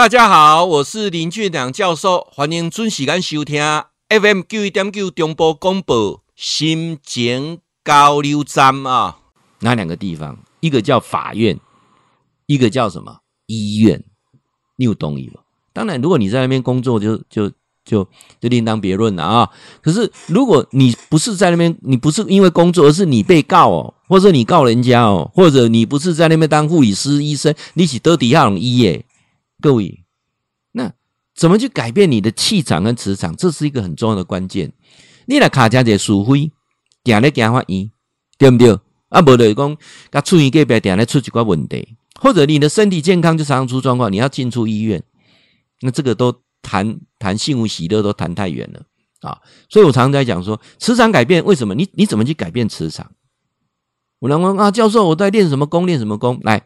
[0.00, 3.62] 大家好，我是林俊良教授，欢迎准时间收听
[4.08, 9.18] FM 九一点九中波广播新简交流站啊。
[9.58, 10.38] 哪两个地方？
[10.60, 11.60] 一个叫法院，
[12.46, 14.02] 一个叫什么医院？
[14.76, 15.42] 你有同意吗？
[15.74, 17.54] 当然，如果你在那边工作就，就就
[17.84, 18.04] 就
[18.40, 19.50] 就另当别论了啊。
[19.82, 29.04] 可是，如果你不是在那边，你不是因为工作，而是你被告哦，或者你告人家哦，或者你不是在那边当护理师、医生，你是得底下种医耶。
[29.60, 30.04] 各位，
[30.72, 30.92] 那
[31.34, 33.36] 怎么去改变你的气场跟磁场？
[33.36, 34.72] 这是一个很重要的关键。
[35.26, 36.50] 你来卡加这苏辉，
[37.04, 37.92] 点来点法医，
[38.38, 38.76] 对不对？
[39.10, 39.76] 啊，无就是讲，
[40.10, 45.02] 甲出院隔壁点来出一个问题，或者你的身体健康就常常出状况，你要进出医院，
[45.82, 48.82] 那这个都谈谈幸福喜乐都谈太远了
[49.20, 49.38] 啊。
[49.68, 51.74] 所以我常常在讲说，磁场改变为什么？
[51.74, 53.10] 你你怎么去改变磁场？
[54.20, 55.86] 我能问啊，教授，我在练什么功？
[55.86, 56.38] 练什么功？
[56.42, 56.64] 来。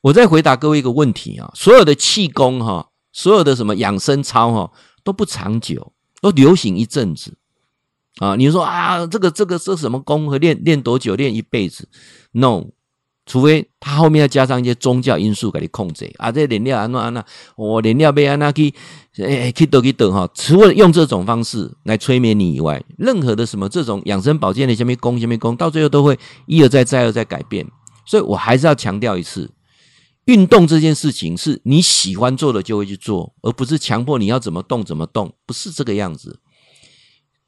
[0.00, 4.72] 我再回答各位一个问题啊，所有的气功哈，所有的什么养生操哈
[5.04, 7.36] 都不长久，都流行一阵子
[8.18, 8.34] 啊。
[8.34, 11.14] 你说啊，这个这个这什么功和练练多久？
[11.14, 11.88] 练一辈子
[12.32, 12.66] ？No，
[13.24, 16.30] 除非他后面要加上一些宗教因素给你控制啊。
[16.32, 17.24] 这练了安那安那，
[17.56, 18.74] 我练了要安那去
[19.16, 20.28] 诶去倒去倒哈。
[20.34, 27.66] 除了用这种方式来催眠你以外，任何的什么这种养生保健的什么功什么功，到最后都会一而再再而再改变。
[28.04, 29.50] 所以我还是要强调一次。
[30.26, 36.38] 运动这件事情是你喜欢做的就会去做，而不是强迫你要怎么动怎么动，不是这个样子。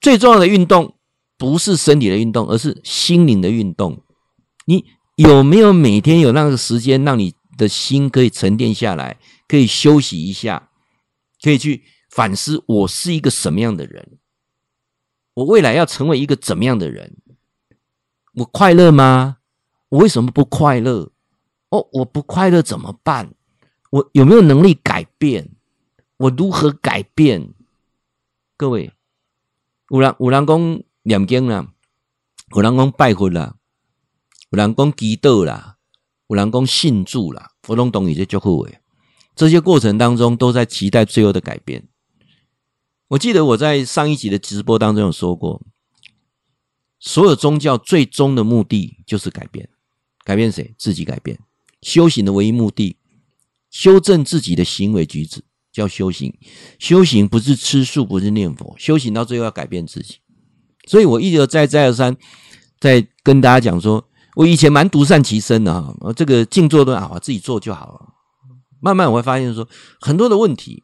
[0.00, 0.94] 最重要的运动
[1.36, 4.02] 不是身体的运动，而是心灵的运动。
[4.64, 10.70] 你有没有每天有那个时间，让你的心可以沉淀下来，可以休息一下，
[11.42, 14.18] 可以去反思我是一个什么样的人？
[15.34, 17.16] 我未来要成为一个怎么样的人？
[18.34, 19.38] 我快乐吗？
[19.90, 21.10] 我为什么不快乐？
[21.68, 23.34] 哦，我不快乐怎么办？
[23.90, 25.50] 我有没有能力改变？
[26.16, 27.52] 我如何改变？
[28.56, 28.92] 各位，
[29.90, 31.66] 有人有人讲念经啦，
[32.54, 33.56] 有人讲拜佛啦，
[34.52, 35.76] 有人讲祈祷啦，
[36.28, 38.68] 有人讲信主啦，我拢懂你这句话。
[39.34, 41.88] 这些过程当中，都在期待最后的改变。
[43.08, 45.62] 我记得我在上一集的直播当中有说过，
[47.00, 49.70] 所有宗教最终的目的就是改变，
[50.22, 50.74] 改变谁？
[50.76, 51.38] 自己改变。
[51.80, 52.98] 修行的唯一目的，
[53.70, 55.42] 修正自己的行为举止
[55.72, 56.38] 叫修行。
[56.78, 60.18] 修行不是吃素，不是念佛，修行到最后要改变自己。
[60.86, 62.14] 所以我一而再，再而三
[62.78, 68.00] 在跟大家讲说，我以前蛮独善其身的哈，这个静坐的啊，自己做就好了。
[68.80, 69.68] 慢慢我会发现说，
[70.00, 70.82] 很多的问题，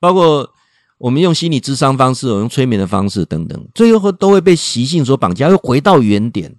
[0.00, 0.50] 包括
[0.98, 6.56] 我们用心理智商方式，我用催眠的方式等等，最后都会被习性所绑架，又回到原点。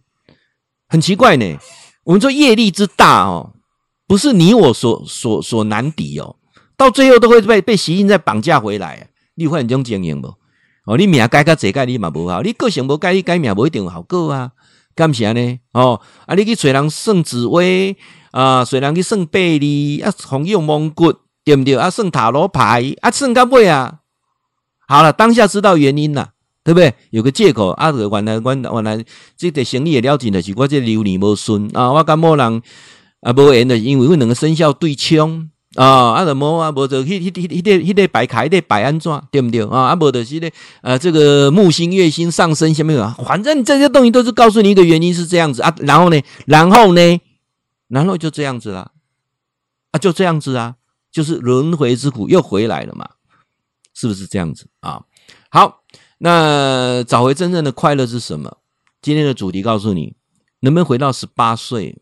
[0.87, 1.57] 很奇怪呢，
[2.03, 3.53] 我们说业力之大哦。
[4.05, 6.35] 不是你我所所所难敌哦，
[6.75, 9.09] 到最后都会被被习性再绑架回来。
[9.35, 10.27] 你有发现这种经验不？
[10.85, 14.51] 哦，你命改个这改你嘛不好，你个性不改，你改命不一定有好过啊。
[14.95, 15.59] 干啥呢？
[15.73, 17.95] 哦，啊，你去找人算紫薇
[18.31, 21.75] 啊，找人去算背哩啊，红釉蒙古对不对？
[21.75, 23.99] 啊，算塔罗牌啊，算到尾啊。
[24.87, 26.31] 好了，当下知道原因了，
[26.63, 26.93] 对不对？
[27.09, 29.05] 有个借口啊，原来原来原来
[29.37, 32.61] 这个生意也了解的是我这流年无顺啊，我感冒人。
[33.21, 39.89] 啊，无缘的，因为阮两个生肖对冲啊，啊，就无啊，无就迄、迄、迄、迄个、迄个摆卡，迄个摆安怎，对不对啊？
[39.89, 43.15] 啊，无就是咧，呃，这个木星、月星上升，什么啊？
[43.25, 47.19] 反正这些东西都是告诉你一个原因是这样子啊，然后呢，然后呢，
[47.87, 48.91] 然后就这样子啦，
[49.91, 50.75] 啊，就这样子啊，
[51.11, 53.09] 就是轮回之苦又回来了嘛，
[53.95, 55.01] 是不是这样子啊？
[55.49, 55.81] 好，
[56.19, 58.57] 那找回真正的快乐是什么？
[59.01, 60.15] 今天的主题告诉你，
[60.59, 61.97] 能不能回到十八岁？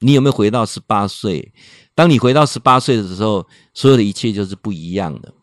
[0.00, 1.52] 你有没有回到十八岁？
[1.94, 5.34] 当你回到十八岁的时候，所有的一切就是不一样的。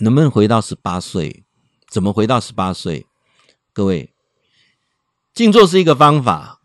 [0.00, 1.44] 能不能回到十八岁？
[1.88, 3.06] 怎么回到十八岁？
[3.72, 4.14] 各位，
[5.34, 6.60] 静坐是一个方法，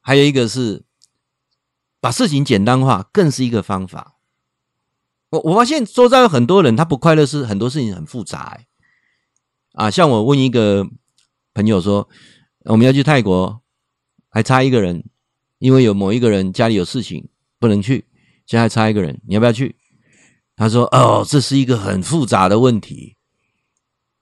[0.00, 0.84] 还有一个是
[2.00, 4.16] 把事情简单化，更是一个方法。
[5.30, 8.66] 我我发现周遭有很多人，他不快乐是很多事情很复杂欸。
[9.74, 10.88] 啊，像我问一个
[11.54, 12.08] 朋友说，
[12.64, 13.60] 我们要去泰国，
[14.28, 15.04] 还差一个人。
[15.58, 18.06] 因为有某一个人家里有事情不能去，
[18.46, 19.76] 现在还差一个人，你要不要去？
[20.56, 23.16] 他说：“哦，这是一个很复杂的问题。”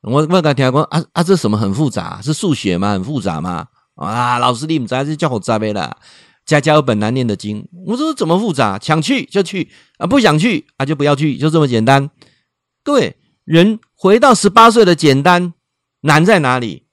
[0.03, 2.21] 我问他听讲啊啊，这什么很复杂？
[2.21, 2.93] 是数学吗？
[2.93, 3.69] 很复杂吗？
[3.95, 5.97] 啊，老师你们在这叫我杂呗啦，
[6.45, 7.67] 家家有本难念的经。
[7.87, 8.79] 我说怎么复杂？
[8.79, 12.11] 想去就去啊，不想去啊就不要去，就这么简单。
[12.83, 15.55] 各位，人回到十八岁的简单
[16.01, 16.87] 难在哪里？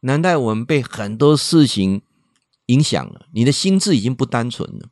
[0.00, 2.02] 难在我们被很多事情。
[2.70, 4.88] 影响了你的心智已经不单纯了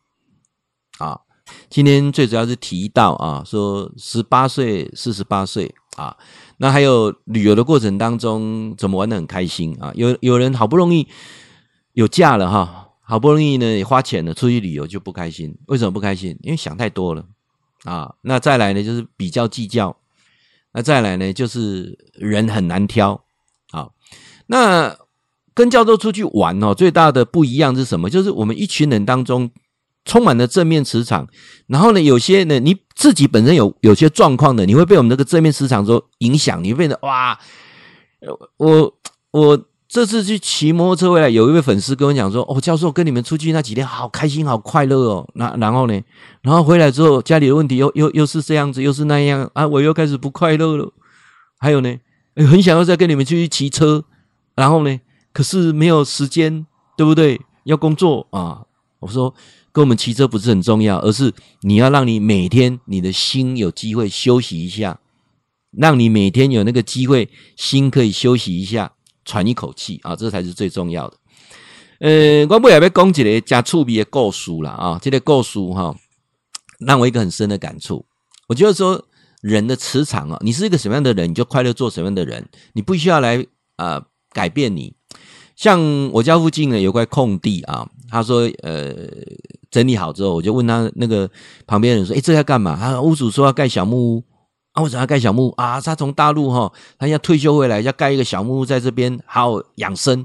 [0.98, 1.20] 啊！
[1.70, 6.16] 今天最主要是提到啊，说十八岁、四十八岁啊，
[6.58, 9.92] 那还有旅游的过程当中怎么玩得很开心啊？
[9.94, 11.06] 有有人好不容易
[11.92, 16.36] 有假了哈，好不容易呢也花钱了出去旅游就不开心，为什么不开心？
[16.42, 17.24] 因为想太多了
[17.84, 18.14] 啊。
[18.22, 19.96] 那再来呢就是比较计较，
[20.72, 23.24] 那再来呢就是人很难挑
[23.70, 23.88] 啊。
[24.46, 24.96] 那
[25.58, 28.08] 跟教授出去玩哦，最大的不一样是什么？
[28.08, 29.50] 就是我们一群人当中。
[30.04, 31.28] 充满了正面磁场，
[31.66, 37.38] 然后呢，有些呢，你自己本身有有些状况的，你会被我们这个正面磁场所影响，你会变得哇，
[38.56, 38.94] 我
[39.32, 45.28] 我这次去骑摩托车回来，有一位粉丝跟我讲说，哦，教授跟你们出去那几天好开心，好快乐哦。
[45.34, 46.00] 那然后呢，
[46.40, 50.90] 然后回来之后家里的问题又又又是这样子，又是那样啊，我又开始不快乐了。
[51.58, 51.94] 还有呢，
[52.34, 54.04] 很想要再跟你们出去骑车，
[54.54, 55.00] 然后呢，
[55.38, 57.40] 可是没有时间，对不对？
[57.62, 58.66] 要工作啊。
[58.98, 59.32] 我说。
[59.70, 64.98] 跟我们骑车不是很重要，而是你要让你每天你的心有机会休息一下，
[65.70, 68.90] 让你每天有那个机会心可以休息一下，
[69.24, 71.16] 喘一口气啊，这才是最重要的。
[72.00, 75.94] 呃，我不也要讲一个加触笔的故事了啊，这个故事哈，
[76.80, 78.04] 让我一个很深的感触。
[78.48, 79.06] 我觉得说
[79.42, 83.46] 人的磁场啊，你是一个什么样的人，你就快乐做什么样的人，你不需要来
[83.76, 84.96] 啊、呃、改变你。
[85.58, 88.94] 像我家附近呢有块空地啊，他说呃
[89.72, 91.28] 整理好之后，我就问他那个
[91.66, 92.78] 旁边人说，诶，这要干嘛？
[92.80, 94.24] 他屋主说要盖小木屋
[94.74, 95.80] 啊，为什么要盖小木屋啊？
[95.80, 100.24] 他从大陆哈，他要退休回来要盖一个小木屋在这边好养生。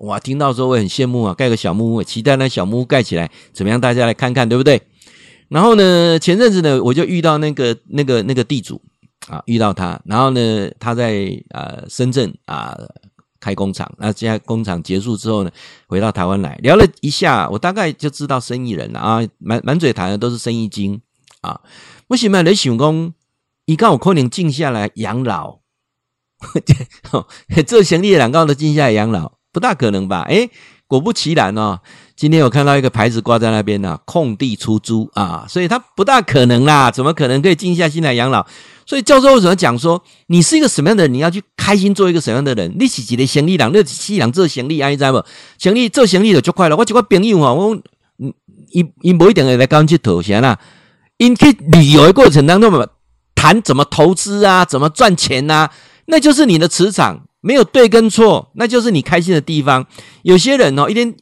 [0.00, 3.80] 哇，听到时候我很羡慕啊，盖个小木屋，期待那小木屋盖起来怎么样？
[3.80, 4.82] 大家来看看对不对？
[5.48, 8.82] 然后呢，前阵子呢我就遇到那个那个那个地主
[9.28, 12.76] 啊，遇到他，然后呢他在呃深圳啊。
[13.44, 15.50] 开工厂，那现在工厂结束之后呢，
[15.86, 20.98] 回到台湾来聊了一下，我大概就知道生意人了啊，满满嘴谈的都是生意经
[21.42, 21.60] 啊。
[22.08, 23.12] 为什么你想讲，
[23.66, 25.58] 一刚有可能静下来养老，
[27.66, 30.22] 这行李两个都静下来养老，不大可能吧？
[30.22, 30.48] 诶，
[30.86, 31.80] 果不其然哦，
[32.16, 38.46] 今天我看到一个牌子挂在那边呢，空地出租啊，所以他不大可能啦，怎么可能可以静下心来养老？
[38.86, 42.72] 所以教授为什么讲说，你是一个什么样的人，你要去开心做一个什么样的人？
[42.78, 45.24] 你是一个行李郎，你是行李郎做行李，你知道不？
[45.58, 46.76] 行李做行李的就快乐。
[46.76, 47.74] 我几个朋友啊，我
[48.18, 48.32] 嗯，
[48.70, 50.56] 伊伊不一定会来跟我去投钱啦。
[51.16, 52.86] 因去旅游的过程当中嘛，
[53.34, 55.68] 谈怎么投资啊，怎么赚钱啊，
[56.06, 59.84] 那就是你的磁场，没有对跟错，那就是你开心的地方。
[60.22, 61.12] 有些人哦，一天。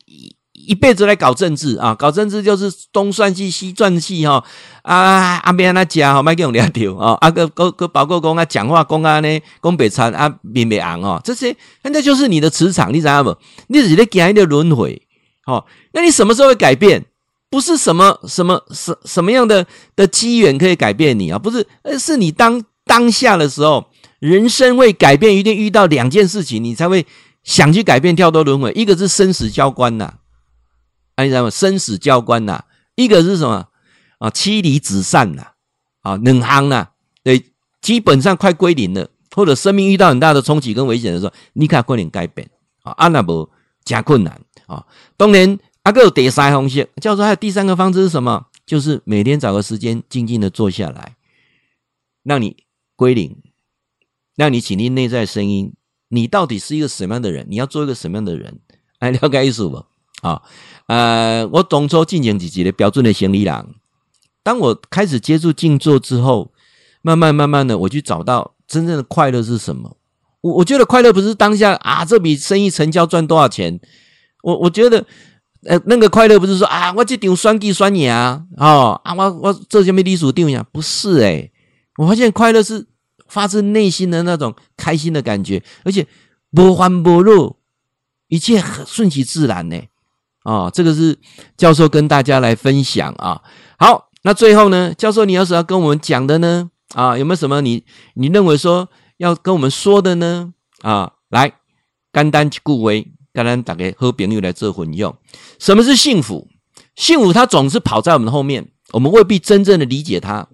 [0.66, 4.42] 一辈子来搞政治啊，搞政治就是东算计西算计哈
[4.82, 13.36] 啊，阿边那家哈，麦给我聊条啊，阿哥哥哥包括公啊，讲话公啊呢，公北餐啊，面面昂哦，这些那就是你的磁场，你知道不？
[13.68, 15.02] 你是在讲一个轮回，
[15.46, 17.04] 哦，那你什么时候会改变？
[17.50, 21.38] 不是什么什么什什么样的的机缘可以改变你啊？
[21.38, 23.84] 不是，而是你当当下的时候，
[24.20, 27.04] 人生会改变，一定遇到两件事情，你才会
[27.44, 28.72] 想去改变跳脱轮回。
[28.74, 30.14] 一个是生死交关呐。
[31.16, 31.50] 知道吗？
[31.50, 32.64] 生死交关呐，
[32.94, 33.68] 一个是什么
[34.18, 34.30] 啊？
[34.30, 35.52] 妻离子散呐，
[36.00, 36.88] 啊，冷行呐，
[37.22, 42.48] 对，基本上快归零了，或者生命遇到很大的冲击跟危险的时候，你看快点改变
[42.82, 43.50] 啊，阿那不
[43.84, 44.86] 加困难啊。
[45.16, 48.46] 当然，阿哥有第三方式，叫做还有第三个方式是什么？
[48.64, 51.16] 就是每天找个时间静静的坐下来，
[52.22, 52.64] 让你
[52.94, 53.36] 归零，
[54.36, 55.74] 让你倾听内在声音，
[56.08, 57.44] 你到底是一个什么样的人？
[57.50, 58.60] 你要做一个什么样的人？
[59.00, 59.84] 来了解意思不？
[60.22, 60.41] 啊，
[60.86, 63.74] 呃，我当初进行自己的标准的行李郎。
[64.43, 66.52] 当我开始接触静坐之后，
[67.02, 69.96] 慢慢慢慢的，我去找到真正的快乐是什么。
[70.41, 73.79] 我我觉得快乐不是当下啊，这笔生意成交赚多少钱。
[74.43, 75.05] 我我觉得，
[75.64, 80.64] 呃，那个快乐不是说啊，我这场算计算赢啊，哦啊，我我这什么理数定呀？
[80.72, 81.52] 不是诶、
[81.98, 82.86] 我发现快乐是
[83.29, 86.06] 发自内心的那种开心的感觉，而且
[86.50, 87.56] 不欢不乐，
[88.26, 89.81] 一切很顺其自然呢、
[90.43, 91.19] 啊、这个是
[91.56, 93.41] 教授跟大家来分享啊。
[93.79, 96.70] 好，那最后呢，教授你有什么要跟我们讲的呢？
[96.94, 97.84] 啊，有没有什么你
[98.15, 100.53] 你认为说要跟我们说的呢？
[100.82, 101.53] 啊，来，
[102.13, 105.17] 简单去顾为，甘丹打给好朋友来做混用。
[105.58, 106.49] 什么是幸福？
[106.96, 110.49] 幸福它总是跑在我们后面，我们未必真正的理解它。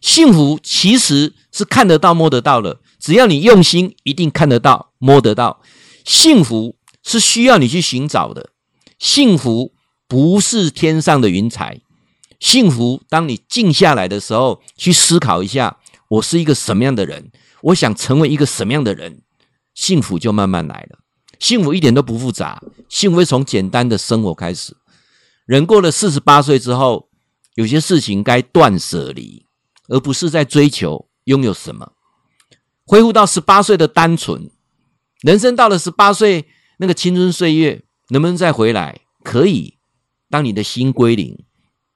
[0.00, 5.60] 幸福其实是看得到、摸得到的，只要你用心，一定看得到、摸得到。
[6.04, 8.50] 幸福是需要你去寻找的。
[8.98, 9.74] 幸福
[10.08, 11.80] 不是天上的云彩，
[12.40, 17.30] 幸福当你静下来的时候，去思考一下，我是一个什么样的人，
[17.62, 19.22] 我想成为一个什么样的人，
[19.74, 21.00] 幸福就慢慢来了。
[21.38, 24.76] 幸福一点都不复杂，幸福从简单的生活开始。
[25.44, 27.10] 人过了四十八岁之后，
[27.54, 29.44] 有些事情该断舍离，
[29.88, 31.92] 而不是在追求拥有什么。
[32.86, 34.50] 恢复到十八岁的单纯，
[35.20, 36.46] 人生到了十八岁
[36.78, 39.00] 那个青春岁月，能不能再回来？
[39.22, 39.74] 可以。
[40.28, 41.38] 当你的心归零，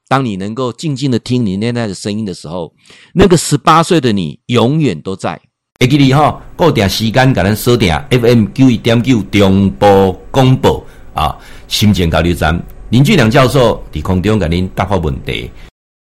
[0.08, 2.72] 当你能够静静的听你内在的声音的时候，
[3.14, 5.40] 那个十八岁的你永远都在。
[5.80, 11.36] 会记得哈，固定时间给咱锁定 FM 九一点九中波广播啊，
[11.66, 15.50] 心情交流站林俊良教授在空中给您答复问题。